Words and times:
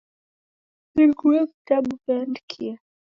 Nigue 0.95 1.39
vitabu 1.49 1.91
veandikia. 2.05 2.75